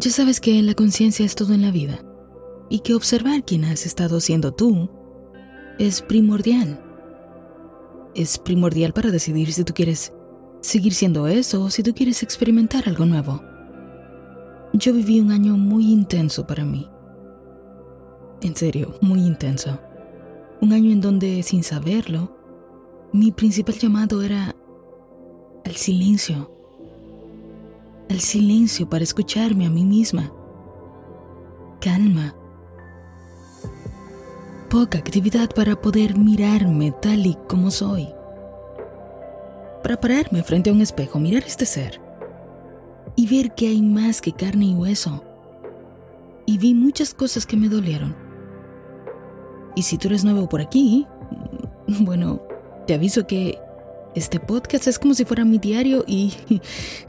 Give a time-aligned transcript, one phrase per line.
[0.00, 2.04] Ya sabes que la conciencia es todo en la vida
[2.70, 4.88] y que observar quién has estado siendo tú
[5.76, 6.80] es primordial.
[8.14, 10.12] Es primordial para decidir si tú quieres
[10.60, 13.42] seguir siendo eso o si tú quieres experimentar algo nuevo.
[14.72, 16.88] Yo viví un año muy intenso para mí.
[18.40, 19.80] En serio, muy intenso.
[20.60, 22.36] Un año en donde, sin saberlo,
[23.12, 24.54] mi principal llamado era
[25.64, 26.56] al silencio.
[28.10, 30.32] Al silencio para escucharme a mí misma.
[31.80, 32.34] Calma.
[34.70, 38.08] Poca actividad para poder mirarme tal y como soy.
[39.82, 42.00] Para pararme frente a un espejo, mirar este ser
[43.14, 45.24] y ver que hay más que carne y hueso.
[46.46, 48.16] Y vi muchas cosas que me dolieron.
[49.74, 51.06] Y si tú eres nuevo por aquí,
[52.00, 52.40] bueno,
[52.86, 53.58] te aviso que
[54.14, 56.32] este podcast es como si fuera mi diario y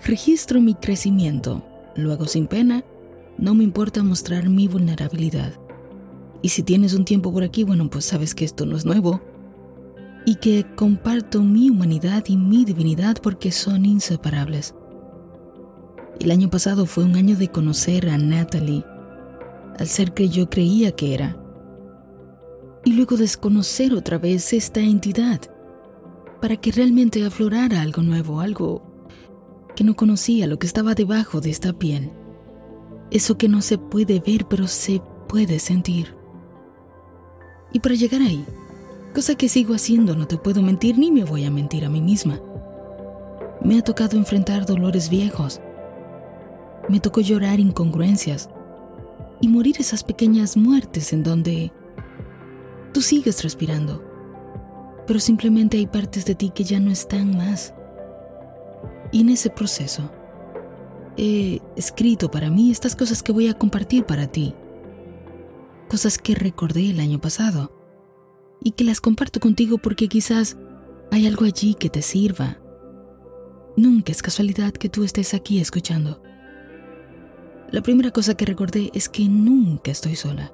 [0.05, 1.63] registro mi crecimiento.
[1.95, 2.83] Lo hago sin pena,
[3.37, 5.53] no me importa mostrar mi vulnerabilidad.
[6.41, 9.21] Y si tienes un tiempo por aquí, bueno, pues sabes que esto no es nuevo.
[10.25, 14.75] Y que comparto mi humanidad y mi divinidad porque son inseparables.
[16.19, 18.85] El año pasado fue un año de conocer a Natalie,
[19.77, 21.37] al ser que yo creía que era.
[22.83, 25.41] Y luego desconocer otra vez esta entidad
[26.41, 28.83] para que realmente aflorara algo nuevo, algo
[29.75, 32.11] que no conocía, lo que estaba debajo de esta piel.
[33.11, 36.15] Eso que no se puede ver, pero se puede sentir.
[37.73, 38.45] Y para llegar ahí,
[39.13, 42.01] cosa que sigo haciendo, no te puedo mentir ni me voy a mentir a mí
[42.01, 42.41] misma.
[43.63, 45.59] Me ha tocado enfrentar dolores viejos.
[46.87, 48.49] Me tocó llorar incongruencias
[49.41, 51.71] y morir esas pequeñas muertes en donde
[52.93, 54.08] tú sigues respirando
[55.09, 57.73] pero simplemente hay partes de ti que ya no están más.
[59.11, 60.11] Y en ese proceso
[61.17, 64.53] he escrito para mí estas cosas que voy a compartir para ti.
[65.89, 67.71] Cosas que recordé el año pasado
[68.61, 70.57] y que las comparto contigo porque quizás
[71.09, 72.59] hay algo allí que te sirva.
[73.75, 76.21] Nunca es casualidad que tú estés aquí escuchando.
[77.71, 80.53] La primera cosa que recordé es que nunca estoy sola.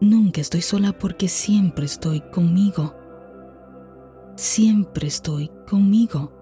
[0.00, 2.94] Nunca estoy sola porque siempre estoy conmigo.
[4.34, 6.32] Siempre estoy conmigo.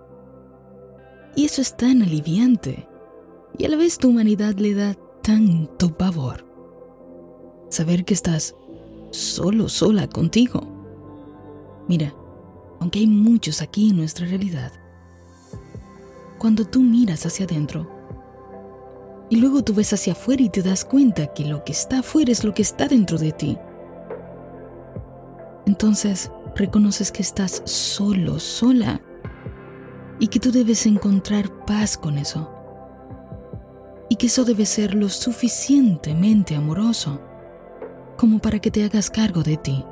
[1.35, 2.89] Y eso es tan aliviante.
[3.59, 6.47] Y a la vez tu humanidad le da tanto pavor.
[7.69, 8.55] Saber que estás
[9.11, 10.61] solo, sola contigo.
[11.89, 12.15] Mira,
[12.79, 14.73] aunque hay muchos aquí en nuestra realidad,
[16.39, 17.98] cuando tú miras hacia adentro,
[19.31, 22.33] y luego tú ves hacia afuera y te das cuenta que lo que está afuera
[22.33, 23.59] es lo que está dentro de ti.
[25.67, 29.03] Entonces reconoces que estás solo, sola,
[30.19, 32.51] y que tú debes encontrar paz con eso.
[34.09, 37.21] Y que eso debe ser lo suficientemente amoroso
[38.17, 39.85] como para que te hagas cargo de ti.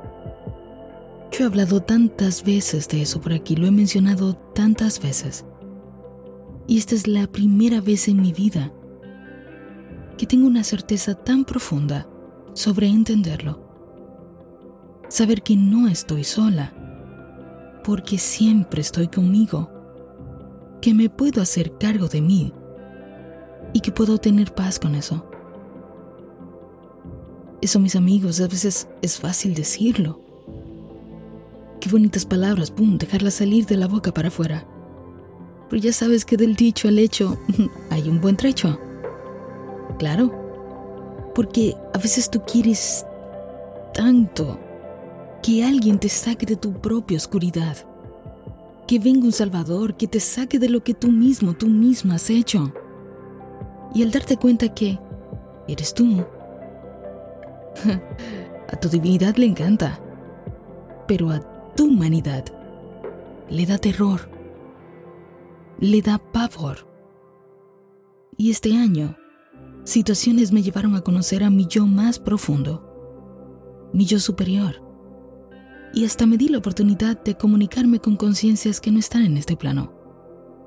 [1.31, 5.45] Yo he hablado tantas veces de eso por aquí, lo he mencionado tantas veces.
[6.67, 8.73] Y esta es la primera vez en mi vida
[10.16, 12.09] que tengo una certeza tan profunda
[12.54, 13.60] sobre entenderlo.
[15.09, 16.72] Saber que no estoy sola,
[17.84, 19.71] porque siempre estoy conmigo,
[20.81, 22.53] que me puedo hacer cargo de mí
[23.72, 25.28] y que puedo tener paz con eso.
[27.60, 30.21] Eso, mis amigos, a veces es fácil decirlo.
[31.81, 34.66] Qué bonitas palabras, pum, dejarlas salir de la boca para afuera.
[35.69, 37.38] Pero ya sabes que del dicho al hecho
[37.91, 38.78] hay un buen trecho.
[39.99, 40.31] Claro,
[41.34, 43.07] porque a veces tú quieres
[43.95, 44.59] tanto
[45.43, 47.77] que alguien te saque de tu propia oscuridad,
[48.87, 52.31] que venga un Salvador que te saque de lo que tú mismo, tú misma has
[52.31, 52.73] hecho.
[53.95, 54.99] Y al darte cuenta que
[55.69, 56.25] eres tú,
[58.69, 60.01] a tu divinidad le encanta,
[61.06, 61.41] pero a
[61.75, 62.45] tu humanidad
[63.49, 64.29] le da terror,
[65.79, 66.87] le da pavor.
[68.37, 69.17] Y este año
[69.87, 74.83] situaciones me llevaron a conocer a mi yo más profundo, mi yo superior.
[75.94, 79.56] Y hasta me di la oportunidad de comunicarme con conciencias que no están en este
[79.56, 79.94] plano.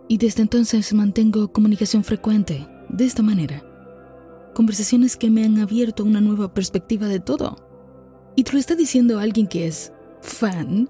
[0.08, 3.64] Y desde entonces mantengo comunicación frecuente, de esta manera.
[4.56, 7.58] Conversaciones que me han abierto una nueva perspectiva de todo.
[8.36, 9.92] Y te lo está diciendo alguien que es
[10.22, 10.90] fan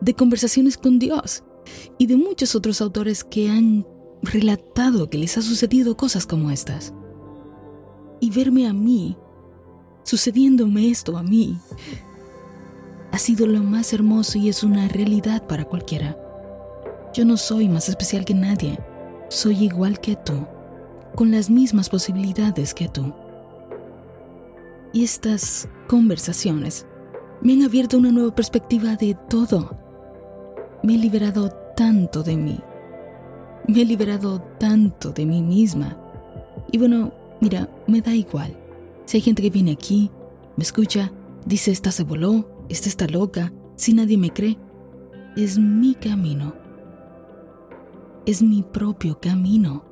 [0.00, 1.44] de conversaciones con Dios
[1.98, 3.86] y de muchos otros autores que han
[4.22, 6.94] relatado que les ha sucedido cosas como estas
[8.20, 9.16] y verme a mí,
[10.02, 11.58] sucediéndome esto a mí,
[13.12, 16.16] ha sido lo más hermoso y es una realidad para cualquiera.
[17.14, 18.78] Yo no soy más especial que nadie,
[19.28, 20.46] soy igual que tú.
[21.16, 23.12] con las mismas posibilidades que tú.
[24.92, 26.86] Y estas conversaciones
[27.40, 29.76] me han abierto una nueva perspectiva de todo.
[30.82, 32.60] Me he liberado tanto de mí.
[33.66, 35.98] Me he liberado tanto de mí misma.
[36.70, 38.56] Y bueno, mira, me da igual.
[39.04, 40.10] Si hay gente que viene aquí,
[40.56, 41.12] me escucha,
[41.44, 44.58] dice esta se voló, esta está loca, si nadie me cree,
[45.36, 46.54] es mi camino.
[48.24, 49.84] Es mi propio camino.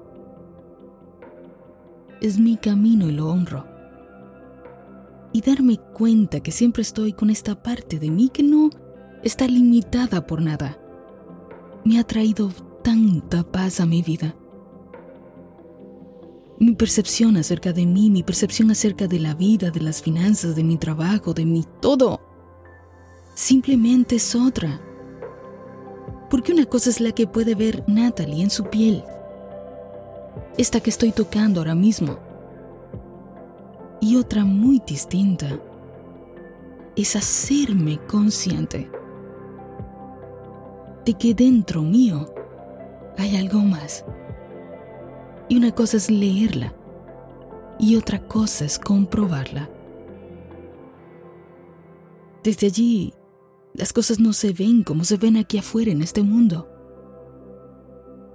[2.20, 3.66] Es mi camino y lo honro.
[5.32, 8.70] Y darme cuenta que siempre estoy con esta parte de mí que no
[9.22, 10.78] está limitada por nada.
[11.84, 12.50] Me ha traído
[12.82, 14.34] tanta paz a mi vida.
[16.64, 20.64] Mi percepción acerca de mí, mi percepción acerca de la vida, de las finanzas, de
[20.64, 22.22] mi trabajo, de mi todo,
[23.34, 24.80] simplemente es otra.
[26.30, 29.04] Porque una cosa es la que puede ver Natalie en su piel,
[30.56, 32.18] esta que estoy tocando ahora mismo,
[34.00, 35.60] y otra muy distinta
[36.96, 38.90] es hacerme consciente
[41.04, 42.34] de que dentro mío
[43.18, 44.02] hay algo más.
[45.48, 46.74] Y una cosa es leerla
[47.78, 49.68] y otra cosa es comprobarla.
[52.42, 53.12] Desde allí,
[53.74, 56.68] las cosas no se ven como se ven aquí afuera en este mundo.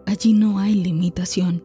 [0.06, 1.64] Allí no hay limitación.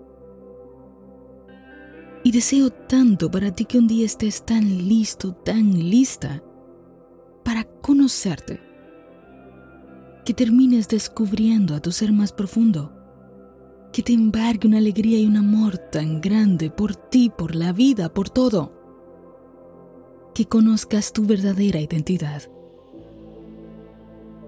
[2.23, 6.43] Y deseo tanto para ti que un día estés tan listo, tan lista
[7.43, 8.61] para conocerte,
[10.25, 12.94] que termines descubriendo a tu ser más profundo
[13.95, 18.13] que te embargue una alegría y un amor tan grande por ti, por la vida,
[18.13, 18.73] por todo.
[20.35, 22.43] Que conozcas tu verdadera identidad.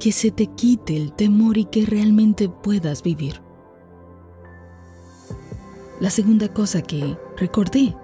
[0.00, 3.40] Que se te quite el temor y que realmente puedas vivir.
[6.00, 7.94] La segunda cosa que recordé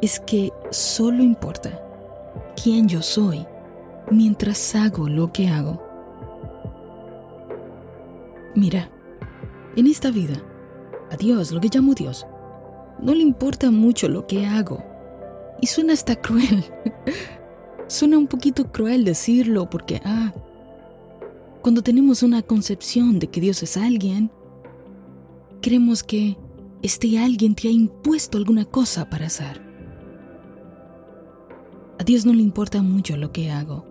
[0.00, 1.82] es que solo importa
[2.62, 3.44] quién yo soy
[4.12, 5.82] mientras hago lo que hago.
[8.54, 8.92] Mira,
[9.76, 10.42] en esta vida,
[11.10, 12.26] a Dios, lo que llamo Dios,
[13.00, 14.82] no le importa mucho lo que hago.
[15.60, 16.64] Y suena hasta cruel.
[17.86, 20.32] suena un poquito cruel decirlo porque, ah,
[21.62, 24.30] cuando tenemos una concepción de que Dios es alguien,
[25.60, 26.36] creemos que
[26.82, 29.60] este alguien te ha impuesto alguna cosa para hacer.
[31.98, 33.84] A Dios no le importa mucho lo que hago,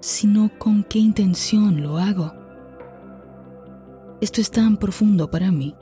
[0.00, 2.39] sino con qué intención lo hago.
[4.20, 5.74] Esto es tan profundo para mí.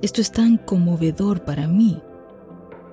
[0.00, 2.00] Esto es tan conmovedor para mí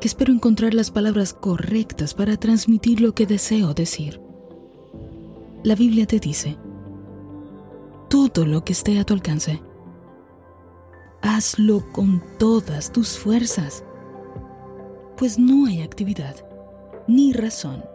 [0.02, 4.20] que espero encontrar las palabras correctas para transmitir lo que deseo decir.
[5.64, 6.58] La Biblia te dice,
[8.10, 9.62] todo lo que esté a tu alcance,
[11.22, 13.84] hazlo con todas tus fuerzas,
[15.16, 16.36] pues no hay actividad,
[17.08, 17.86] ni razón,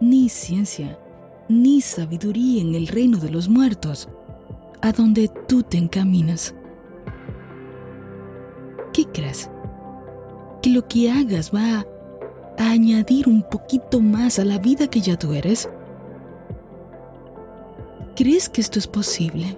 [0.00, 1.00] ni ciencia,
[1.48, 4.08] ni sabiduría en el reino de los muertos
[4.82, 6.54] a donde tú te encaminas.
[8.92, 9.50] ¿Qué crees?
[10.62, 11.86] ¿Que lo que hagas va
[12.58, 15.68] a añadir un poquito más a la vida que ya tú eres?
[18.16, 19.56] ¿Crees que esto es posible?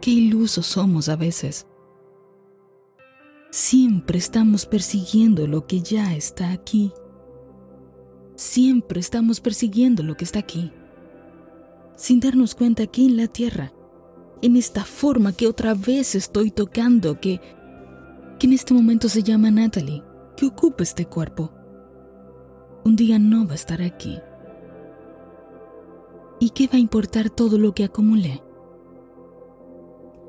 [0.00, 1.66] Qué ilusos somos a veces.
[3.50, 6.92] Siempre estamos persiguiendo lo que ya está aquí.
[8.34, 10.72] Siempre estamos persiguiendo lo que está aquí
[11.96, 13.72] sin darnos cuenta aquí en la tierra,
[14.40, 17.40] en esta forma que otra vez estoy tocando, que,
[18.38, 20.02] que en este momento se llama Natalie,
[20.36, 21.52] que ocupa este cuerpo.
[22.84, 24.18] Un día no va a estar aquí.
[26.40, 28.42] ¿Y qué va a importar todo lo que acumulé?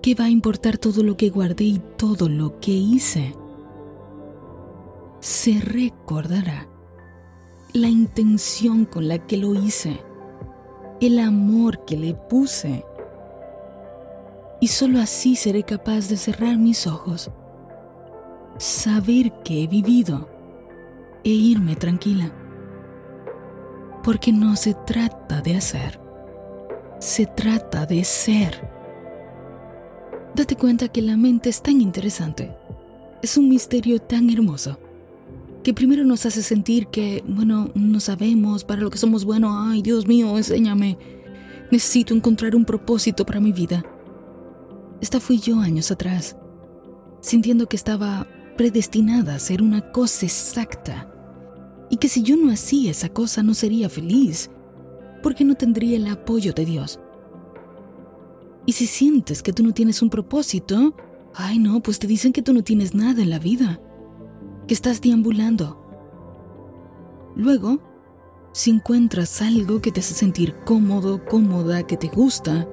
[0.03, 3.35] ¿Qué va a importar todo lo que guardé y todo lo que hice?
[5.21, 6.69] Se recordará
[7.73, 10.03] la intención con la que lo hice
[11.05, 12.85] el amor que le puse.
[14.59, 17.29] Y solo así seré capaz de cerrar mis ojos,
[18.57, 20.29] saber que he vivido
[21.23, 22.31] e irme tranquila.
[24.03, 25.99] Porque no se trata de hacer,
[26.99, 28.69] se trata de ser.
[30.35, 32.55] Date cuenta que la mente es tan interesante,
[33.21, 34.79] es un misterio tan hermoso
[35.63, 39.81] que primero nos hace sentir que, bueno, no sabemos para lo que somos buenos, ay
[39.81, 40.97] Dios mío, enséñame,
[41.71, 43.83] necesito encontrar un propósito para mi vida.
[45.01, 46.35] Esta fui yo años atrás,
[47.21, 48.27] sintiendo que estaba
[48.57, 51.09] predestinada a ser una cosa exacta
[51.89, 54.51] y que si yo no hacía esa cosa no sería feliz,
[55.21, 56.99] porque no tendría el apoyo de Dios.
[58.65, 60.95] Y si sientes que tú no tienes un propósito,
[61.35, 63.79] Ay, no, pues te dicen que tú no tienes nada en la vida,
[64.67, 65.79] que estás deambulando.
[67.35, 67.79] Luego,
[68.51, 72.67] si encuentras algo que te hace sentir cómodo, cómoda, que te gusta,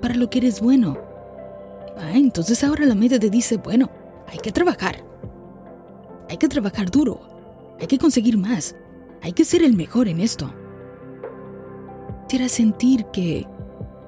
[0.00, 0.96] para lo que eres bueno,
[1.96, 3.90] ah, entonces ahora la mente te dice, bueno,
[4.28, 5.04] hay que trabajar.
[6.28, 7.20] Hay que trabajar duro.
[7.80, 8.76] Hay que conseguir más.
[9.22, 10.52] Hay que ser el mejor en esto.
[12.28, 13.46] Te sentir que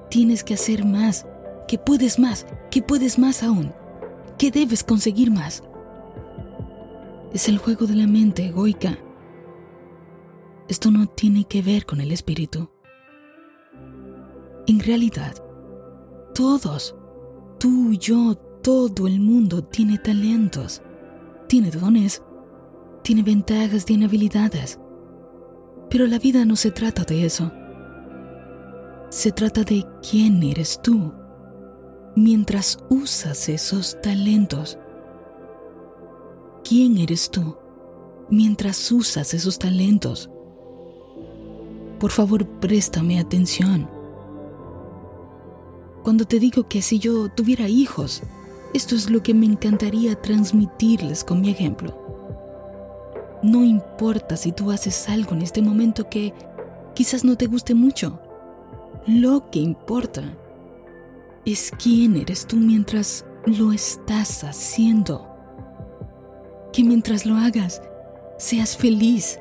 [0.09, 1.25] tienes que hacer más,
[1.67, 3.73] que puedes más, que puedes más aún,
[4.37, 5.63] que debes conseguir más.
[7.33, 8.97] Es el juego de la mente egoica.
[10.67, 12.69] Esto no tiene que ver con el espíritu.
[14.67, 15.33] En realidad,
[16.33, 16.95] todos,
[17.59, 20.81] tú, yo, todo el mundo tiene talentos,
[21.47, 22.21] tiene dones,
[23.01, 24.79] tiene ventajas, tiene habilidades.
[25.89, 27.51] Pero la vida no se trata de eso.
[29.09, 31.13] Se trata de quién eres tú
[32.15, 34.77] mientras usas esos talentos.
[36.71, 37.57] ¿Quién eres tú
[38.29, 40.29] mientras usas esos talentos?
[41.99, 43.89] Por favor, préstame atención.
[46.01, 48.23] Cuando te digo que si yo tuviera hijos,
[48.73, 51.93] esto es lo que me encantaría transmitirles con mi ejemplo.
[53.43, 56.33] No importa si tú haces algo en este momento que
[56.95, 58.17] quizás no te guste mucho.
[59.07, 60.23] Lo que importa
[61.43, 65.30] es quién eres tú mientras lo estás haciendo.
[66.73, 67.81] Que mientras lo hagas,
[68.37, 69.39] seas feliz.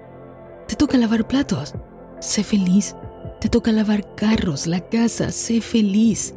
[0.66, 1.74] Te toca lavar platos,
[2.20, 2.96] sé feliz.
[3.40, 6.34] Te toca lavar carros, la casa, sé feliz.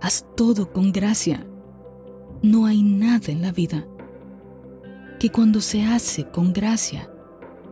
[0.00, 1.46] Haz todo con gracia.
[2.42, 3.86] No hay nada en la vida
[5.18, 7.08] que cuando se hace con gracia,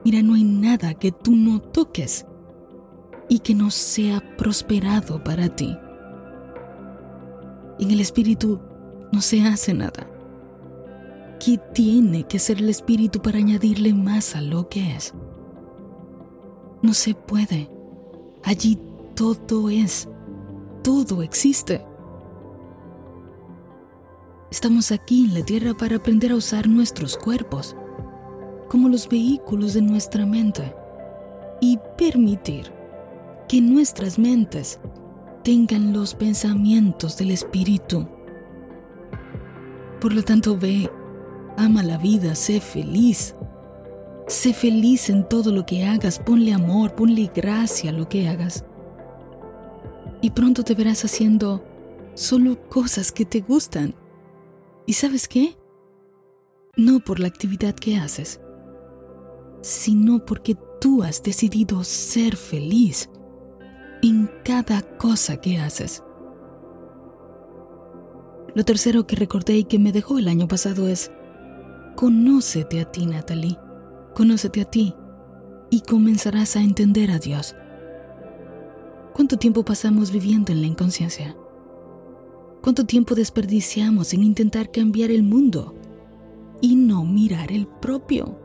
[0.04, 2.24] mira, no hay nada que tú no toques
[3.28, 5.76] y que no sea prosperado para ti.
[7.78, 8.60] En el espíritu
[9.12, 10.09] no se hace nada.
[11.42, 15.14] ¿Qué tiene que ser el espíritu para añadirle más a lo que es?
[16.82, 17.70] No se puede.
[18.44, 18.78] Allí
[19.16, 20.06] todo es,
[20.84, 21.82] todo existe.
[24.50, 27.74] Estamos aquí en la tierra para aprender a usar nuestros cuerpos
[28.68, 30.74] como los vehículos de nuestra mente
[31.62, 32.70] y permitir
[33.48, 34.78] que nuestras mentes
[35.42, 38.06] tengan los pensamientos del Espíritu.
[40.00, 40.90] Por lo tanto, ve,
[41.56, 43.34] ama la vida, sé feliz.
[44.26, 48.64] Sé feliz en todo lo que hagas, ponle amor, ponle gracia a lo que hagas.
[50.22, 51.64] Y pronto te verás haciendo
[52.14, 53.94] solo cosas que te gustan
[54.90, 55.56] ¿Y sabes qué?
[56.76, 58.40] No por la actividad que haces,
[59.60, 63.08] sino porque tú has decidido ser feliz
[64.02, 66.02] en cada cosa que haces.
[68.52, 71.12] Lo tercero que recordé y que me dejó el año pasado es,
[71.96, 73.58] conócete a ti, Natalie,
[74.14, 74.94] conócete a ti
[75.70, 77.54] y comenzarás a entender a Dios.
[79.14, 81.36] ¿Cuánto tiempo pasamos viviendo en la inconsciencia?
[82.62, 85.74] ¿Cuánto tiempo desperdiciamos en intentar cambiar el mundo
[86.60, 88.38] y no mirar el propio?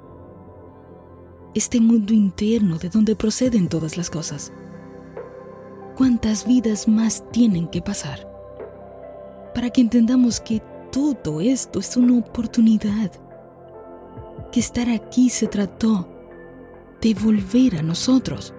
[1.54, 4.54] Este mundo interno de donde proceden todas las cosas.
[5.98, 8.30] ¿Cuántas vidas más tienen que pasar
[9.54, 10.62] para que entendamos que
[10.92, 13.12] todo esto es una oportunidad?
[14.56, 16.08] Que estar aquí se trató
[17.02, 18.54] de volver a nosotros,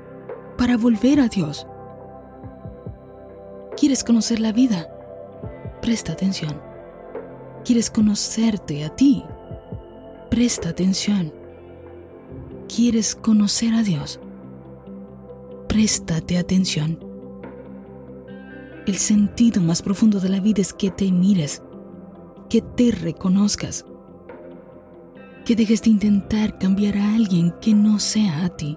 [0.58, 1.66] para volver a Dios.
[3.78, 4.90] ¿Quieres conocer la vida?
[5.80, 6.60] Presta atención.
[7.64, 9.24] ¿Quieres conocerte a ti?
[10.30, 11.32] Presta atención.
[12.68, 14.20] ¿Quieres conocer a Dios?
[15.66, 16.98] Préstate atención.
[18.86, 21.62] El sentido más profundo de la vida es que te mires,
[22.50, 23.86] que te reconozcas,
[25.46, 28.76] que dejes de intentar cambiar a alguien que no sea a ti.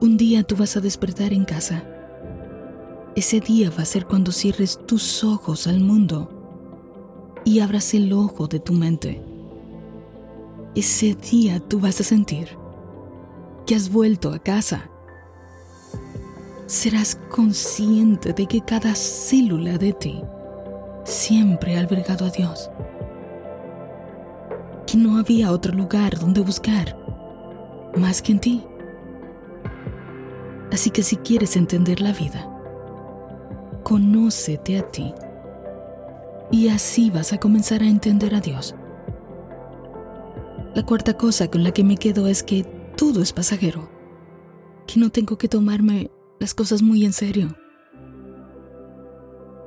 [0.00, 1.84] Un día tú vas a despertar en casa
[3.14, 6.30] ese día va a ser cuando cierres tus ojos al mundo
[7.44, 9.22] y abras el ojo de tu mente.
[10.74, 12.56] Ese día tú vas a sentir
[13.66, 14.88] que has vuelto a casa.
[16.66, 20.22] Serás consciente de que cada célula de ti
[21.04, 22.70] siempre ha albergado a Dios.
[24.92, 26.98] Que no había otro lugar donde buscar
[27.96, 28.62] más que en ti.
[30.70, 32.46] Así que si quieres entender la vida,
[33.84, 35.14] conócete a ti.
[36.50, 38.74] Y así vas a comenzar a entender a Dios.
[40.74, 43.88] La cuarta cosa con la que me quedo es que todo es pasajero,
[44.86, 47.56] que no tengo que tomarme las cosas muy en serio.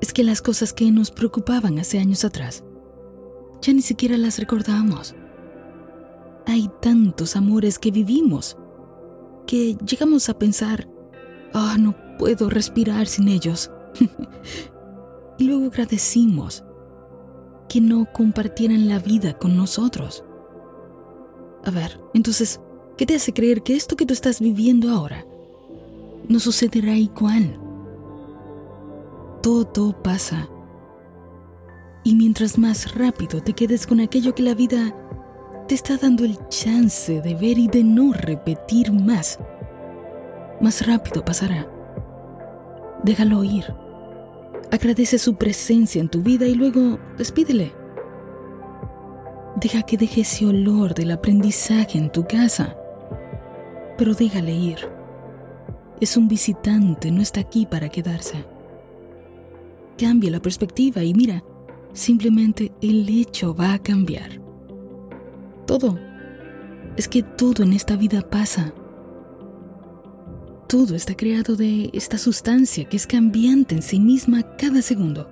[0.01, 2.63] es que las cosas que nos preocupaban hace años atrás
[3.65, 5.15] ya ni siquiera las recordamos.
[6.45, 8.57] Hay tantos amores que vivimos
[9.47, 10.87] que llegamos a pensar,
[11.53, 13.71] ah, no puedo respirar sin ellos.
[15.39, 16.63] y luego agradecimos
[17.67, 20.23] que no compartieran la vida con nosotros.
[21.63, 22.61] A ver, entonces,
[22.97, 25.25] ¿qué te hace creer que esto que tú estás viviendo ahora
[26.29, 27.59] no sucederá igual?
[29.41, 30.49] Todo pasa.
[32.05, 34.95] Y mientras más rápido te quedes con aquello que la vida
[35.67, 39.39] te está dando el chance de ver y de no repetir más,
[40.61, 41.67] más rápido pasará.
[43.03, 43.65] Déjalo ir.
[44.71, 47.73] Agradece su presencia en tu vida y luego despídele.
[49.55, 52.77] Deja que deje ese olor del aprendizaje en tu casa,
[53.97, 54.77] pero déjale ir.
[55.99, 58.45] Es un visitante, no está aquí para quedarse.
[59.97, 61.43] Cambia la perspectiva y mira,
[61.95, 64.39] simplemente el hecho va a cambiar.
[65.65, 65.97] Todo.
[66.95, 68.73] Es que todo en esta vida pasa.
[70.67, 75.29] Todo está creado de esta sustancia que es cambiante en sí misma cada segundo.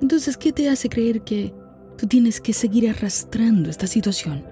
[0.00, 1.54] Entonces, ¿qué te hace creer que
[1.96, 4.44] tú tienes que seguir arrastrando esta situación?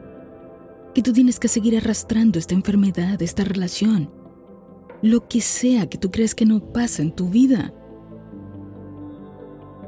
[0.94, 4.10] Que tú tienes que seguir arrastrando esta enfermedad, esta relación,
[5.02, 7.72] lo que sea que tú crees que no pasa en tu vida.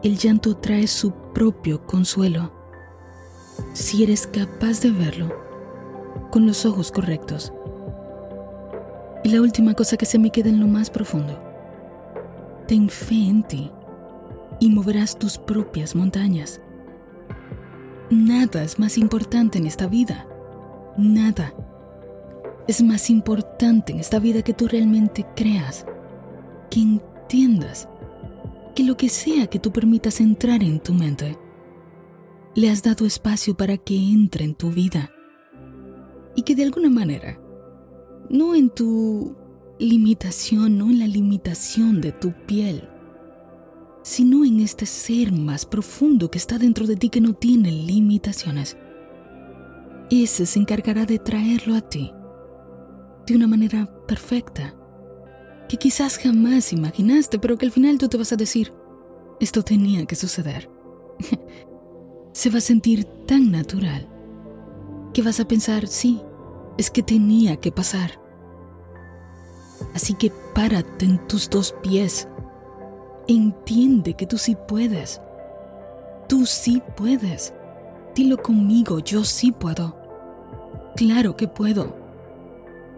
[0.02, 2.52] El llanto trae su propio consuelo
[3.72, 5.34] si eres capaz de verlo
[6.30, 7.52] con los ojos correctos.
[9.24, 11.36] Y la última cosa que se me queda en lo más profundo.
[12.68, 13.72] Ten fe en ti
[14.60, 16.60] y moverás tus propias montañas.
[18.10, 20.28] Nada es más importante en esta vida.
[20.96, 21.52] Nada.
[22.68, 25.86] Es más importante en esta vida que tú realmente creas,
[26.70, 27.88] que entiendas,
[28.78, 31.36] que lo que sea que tú permitas entrar en tu mente,
[32.54, 35.10] le has dado espacio para que entre en tu vida
[36.36, 37.40] y que de alguna manera,
[38.30, 39.34] no en tu
[39.80, 42.88] limitación, no en la limitación de tu piel,
[44.04, 48.76] sino en este ser más profundo que está dentro de ti que no tiene limitaciones.
[50.08, 52.12] Ese se encargará de traerlo a ti
[53.26, 54.77] de una manera perfecta,
[55.68, 58.72] que quizás jamás imaginaste, pero que al final tú te vas a decir,
[59.40, 60.70] esto tenía que suceder.
[62.32, 64.08] se va a sentir tan natural
[65.12, 66.20] que vas a pensar, sí,
[66.78, 68.20] es que tenía que pasar.
[69.94, 72.28] Así que párate en tus dos pies.
[73.26, 75.20] Entiende que tú sí puedes.
[76.28, 77.52] Tú sí puedes.
[78.14, 79.96] Dilo conmigo, yo sí puedo.
[80.96, 81.96] Claro que puedo.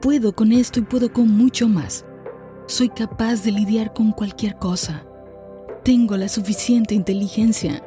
[0.00, 2.04] Puedo con esto y puedo con mucho más.
[2.70, 5.04] Soy capaz de lidiar con cualquier cosa.
[5.84, 7.82] Tengo la suficiente inteligencia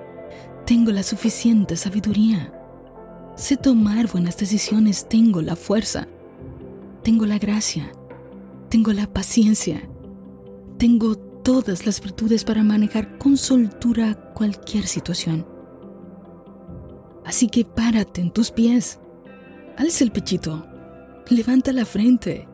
[0.65, 2.54] tengo la suficiente sabiduría.
[3.36, 5.10] Sé tomar buenas decisiones.
[5.10, 6.08] Tengo la fuerza.
[7.04, 7.91] Tengo la gracia.
[8.69, 9.82] Tengo la paciencia.
[10.78, 15.46] Tengo todas las virtudes para manejar con soltura cualquier situación.
[17.26, 19.00] Así que párate en tus pies.
[19.78, 20.65] Alza el pechito.
[21.28, 22.48] Levanta la frente.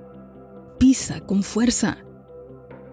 [0.79, 1.99] Pisa con fuerza.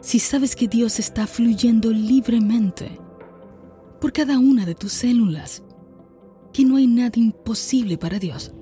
[0.07, 3.01] Si sabes que Dios está fluyendo libremente,
[4.01, 5.65] por cada una de tus células,
[6.53, 8.53] que no hay nada imposible para Dios.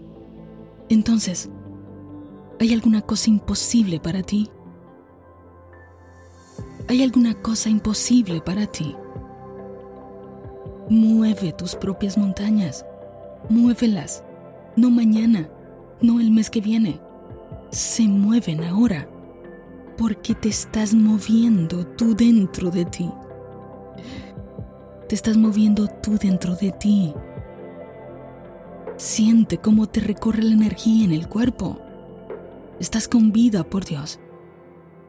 [0.88, 1.50] Entonces,
[2.58, 4.48] ¿hay alguna cosa imposible para ti?
[6.88, 8.96] ¿Hay alguna cosa imposible para ti?
[10.88, 12.86] Mueve tus propias montañas.
[13.50, 14.24] Muévelas.
[14.76, 15.50] No mañana,
[16.00, 17.02] no el mes que viene.
[17.70, 19.10] Se mueven ahora.
[19.96, 23.10] Porque te estás moviendo tú dentro de ti.
[25.08, 27.14] Te estás moviendo tú dentro de ti.
[28.96, 31.78] Siente cómo te recorre la energía en el cuerpo.
[32.80, 34.18] Estás con vida, por Dios.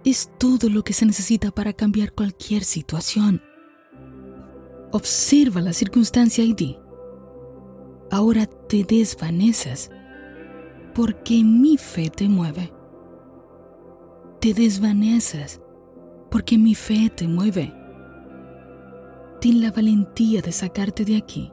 [0.04, 3.41] Es todo lo que se necesita para cambiar cualquier situación.
[4.91, 6.78] Observa la circunstancia y di,
[8.12, 9.89] ahora te desvaneces
[10.93, 12.71] porque mi fe te mueve.
[14.45, 15.60] Te desvaneces
[16.29, 17.73] porque mi fe te mueve
[19.41, 21.51] ten la valentía de sacarte de aquí.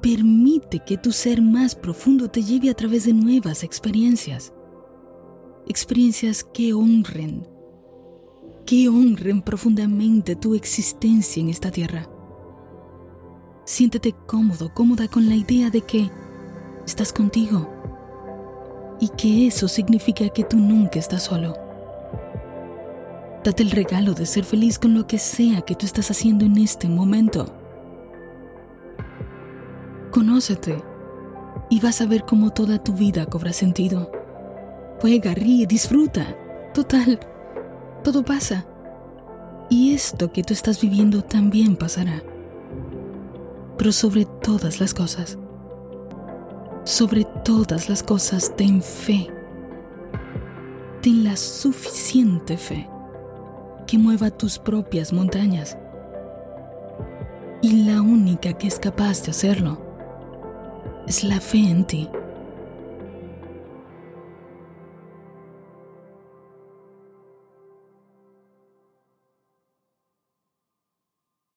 [0.00, 4.54] Permite que tu ser más profundo te lleve a través de nuevas experiencias.
[5.68, 7.46] Experiencias que honren,
[8.64, 12.08] que honren profundamente tu existencia en esta tierra.
[13.66, 16.10] Siéntete cómodo, cómoda con la idea de que
[16.86, 17.81] estás contigo
[19.02, 21.56] y que eso significa que tú nunca estás solo.
[23.42, 26.56] Date el regalo de ser feliz con lo que sea que tú estás haciendo en
[26.56, 27.46] este momento.
[30.12, 30.80] Conócete
[31.68, 34.12] y vas a ver cómo toda tu vida cobra sentido.
[35.00, 36.36] Juega, ríe, disfruta.
[36.72, 37.18] Total,
[38.04, 38.66] todo pasa.
[39.68, 42.22] Y esto que tú estás viviendo también pasará.
[43.76, 45.38] Pero sobre todas las cosas,
[46.84, 49.28] sobre todas las cosas, ten fe.
[51.00, 52.88] Ten la suficiente fe
[53.86, 55.76] que mueva tus propias montañas.
[57.60, 59.80] Y la única que es capaz de hacerlo
[61.06, 62.08] es la fe en ti.